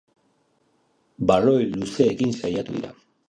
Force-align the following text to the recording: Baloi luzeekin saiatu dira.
Baloi 1.31 1.63
luzeekin 1.75 2.35
saiatu 2.41 2.79
dira. 2.81 2.93